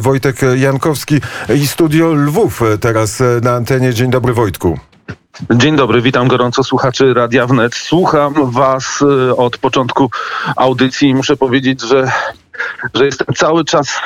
[0.00, 1.20] Wojtek Jankowski
[1.54, 3.94] i Studio Lwów teraz na antenie.
[3.94, 4.78] Dzień dobry Wojtku.
[5.50, 7.74] Dzień dobry, witam gorąco słuchaczy Radia Wnet.
[7.74, 10.10] Słucham Was y, od początku
[10.56, 12.10] audycji i muszę powiedzieć, że
[12.94, 14.00] że jestem cały czas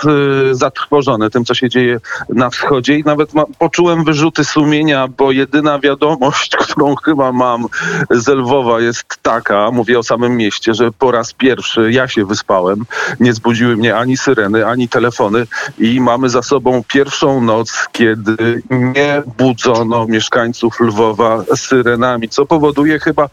[0.51, 5.33] y, zatrwożony tym, co się dzieje na wschodzie i nawet ma, poczułem wyrzuty sumienia, bo
[5.33, 7.67] jedyna wiadomość, którą chyba mam
[8.11, 12.85] z Lwowa jest taka, mówię o samym mieście, że po raz pierwszy ja się wyspałem,
[13.21, 15.47] nie zbudziły mnie ani syreny, ani telefony
[15.79, 23.29] i mamy za sobą pierwszą noc, kiedy nie budzono mieszkańców Lwowa syrenami, co powoduje chyba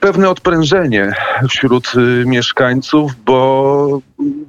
[0.00, 1.14] pewne odprężenie
[1.48, 4.00] wśród y, mieszkańców, bo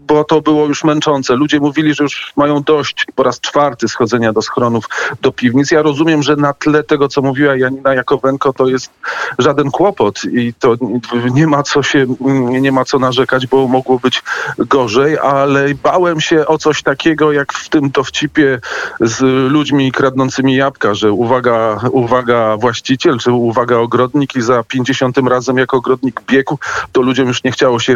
[0.07, 1.35] bo to było już męczące.
[1.35, 4.85] Ludzie mówili, że już mają dość po raz czwarty schodzenia do schronów,
[5.21, 5.71] do piwnic.
[5.71, 8.91] Ja rozumiem, że na tle tego, co mówiła Janina Jakowenko, to jest
[9.39, 10.75] żaden kłopot i to
[11.33, 12.05] nie ma co się,
[12.61, 14.23] nie ma co narzekać, bo mogło być
[14.57, 18.59] gorzej, ale bałem się o coś takiego, jak w tym dowcipie
[18.99, 25.57] z ludźmi kradnącymi jabłka, że uwaga, uwaga właściciel, czy uwaga ogrodnik i za 50 razem
[25.57, 26.57] jak ogrodnik biegł,
[26.91, 27.95] to ludziom już nie chciało się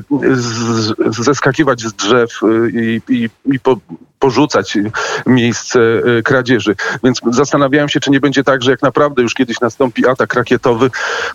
[1.10, 3.78] zeskakiwać z drzew y, i, i, i po,
[4.20, 4.78] porzucać
[5.26, 6.76] miejsce y, kradzieży.
[7.04, 10.90] Więc zastanawiałem się, czy nie będzie tak, że jak naprawdę już kiedyś nastąpi atak rakietowy,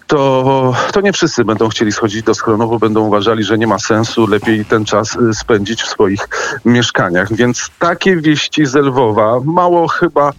[0.07, 3.79] to, to nie wszyscy będą chcieli schodzić do schronu, bo będą uważali, że nie ma
[3.79, 6.29] sensu, lepiej ten czas y, spędzić w swoich
[6.65, 7.33] mieszkaniach.
[7.33, 10.33] Więc takie wieści z Lwowa, mało chyba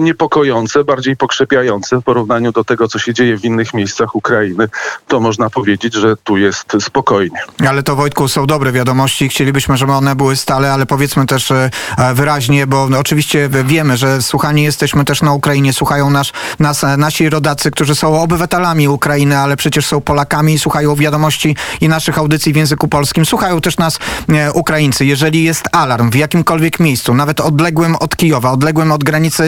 [0.00, 4.68] niepokojące, bardziej pokrzepiające w porównaniu do tego, co się dzieje w innych miejscach Ukrainy,
[5.08, 7.38] to można powiedzieć, że tu jest spokojnie.
[7.68, 9.28] Ale to Wojtku są dobre wiadomości.
[9.28, 11.70] Chcielibyśmy, żeby one były stale, ale powiedzmy też e,
[12.14, 17.70] wyraźnie, bo oczywiście wiemy, że słuchani jesteśmy też na Ukrainie, słuchają nas, nas nasi rodacy,
[17.70, 22.56] którzy są obywatelami Ukrainy, ale przecież są Polakami i słuchają wiadomości i naszych audycji w
[22.56, 23.24] języku polskim.
[23.24, 25.04] Słuchają też nas e, Ukraińcy.
[25.06, 29.39] Jeżeli jest alarm w jakimkolwiek miejscu, nawet odległym od Kijowa, odległym od granicy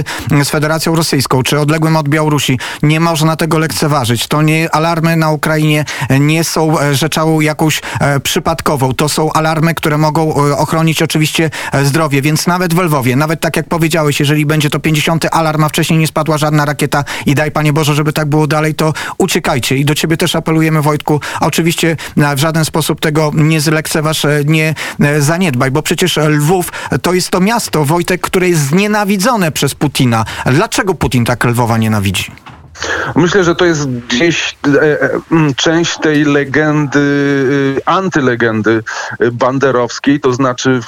[0.44, 4.26] z Federacją Rosyjską, czy odległym od Białorusi, nie można tego lekceważyć.
[4.26, 5.84] To nie alarmy na Ukrainie
[6.20, 7.80] nie są e, rzeczą jakąś
[8.22, 8.94] przypadkową.
[8.94, 13.56] To są alarmy, które mogą ochronić oczywiście E, zdrowie, więc nawet w Lwowie, nawet tak
[13.56, 17.50] jak powiedziałeś, jeżeli będzie to 50 alarm, a wcześniej nie spadła żadna rakieta i daj
[17.50, 19.76] Panie Boże, żeby tak było dalej, to uciekajcie.
[19.76, 21.96] I do Ciebie też apelujemy, Wojtku, oczywiście
[22.36, 26.72] w żaden sposób tego nie zlekceważ, e, nie e, zaniedbaj, bo przecież Lwów
[27.02, 30.24] to jest to miasto, Wojtek, które jest znienawidzone przez Putina.
[30.46, 32.32] Dlaczego Putin tak Lwowa nienawidzi?
[33.16, 35.10] Myślę, że to jest gdzieś e, e,
[35.56, 37.00] część tej legendy,
[37.78, 38.82] e, antylegendy
[39.32, 40.80] banderowskiej, to znaczy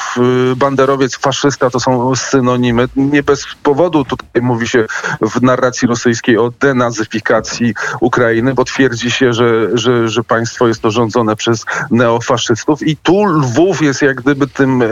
[0.56, 2.88] banderowiec, faszysta to są synonimy.
[2.96, 4.86] Nie bez powodu tutaj mówi się
[5.20, 10.90] w narracji rosyjskiej o denazyfikacji Ukrainy, bo twierdzi się, że, że, że państwo jest to
[10.90, 14.82] rządzone przez neofaszystów i tu Lwów jest jak gdyby tym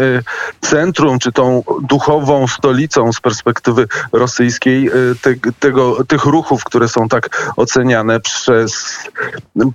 [0.61, 4.91] centrum, czy tą duchową stolicą z perspektywy rosyjskiej
[5.23, 8.99] te, tego, tych ruchów, które są tak oceniane przez,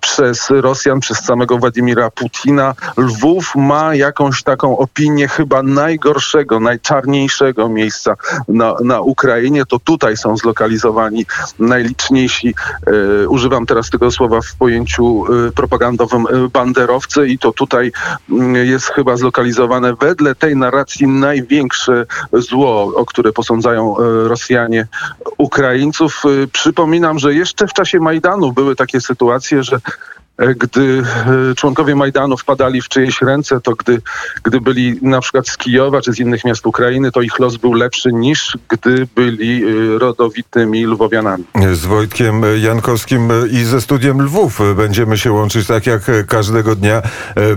[0.02, 2.74] przez Rosjan, przez samego Władimira Putina.
[2.98, 8.16] Lwów ma jakąś taką opinię chyba najgorszego, najczarniejszego miejsca
[8.48, 9.66] na, na Ukrainie.
[9.66, 11.26] To tutaj są zlokalizowani
[11.60, 12.56] najliczniejsi,
[13.24, 17.92] e, używam teraz tego słowa w pojęciu e, propagandowym, e, banderowcy i to tutaj
[18.30, 24.88] mm, jest chyba zlokalizowane wedle tej narracji największe zło, o które posądzają e, Rosjanie
[25.38, 26.24] Ukraińców.
[26.26, 29.80] E, przypominam, przypominam, że jeszcze w czasie Majdanu były takie sytuacje, że
[30.38, 31.04] e, gdy
[31.52, 34.02] e, członkowie Majdanu wpadali w czyjeś ręce, to gdy,
[34.44, 37.74] gdy byli na przykład z Kijowa czy z innych miast Ukrainy, to ich los był
[37.74, 41.44] lepszy niż gdy byli e, rodowitymi lwowianami.
[41.74, 47.02] Z Wojtkiem Jankowskim i ze studiem Lwów będziemy się łączyć tak jak każdego dnia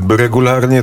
[0.08, 0.78] regularnie.